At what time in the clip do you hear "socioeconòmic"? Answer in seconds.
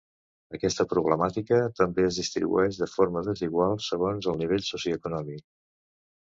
4.71-5.47